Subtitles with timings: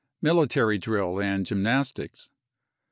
[0.19, 2.31] Military drill and gymnastics.